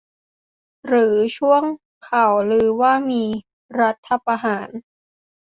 [0.87, 1.63] หรือช่วง
[2.09, 3.23] ข่าวลือว่าจะมี
[3.79, 4.69] รัฐประหาร?